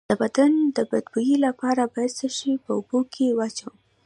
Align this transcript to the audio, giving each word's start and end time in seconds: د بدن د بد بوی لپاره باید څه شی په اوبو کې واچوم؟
د 0.09 0.11
بدن 0.21 0.53
د 0.75 0.77
بد 0.91 1.05
بوی 1.13 1.33
لپاره 1.45 1.83
باید 1.93 2.11
څه 2.19 2.27
شی 2.37 2.53
په 2.63 2.71
اوبو 2.77 2.99
کې 3.13 3.25
واچوم؟ 3.37 3.75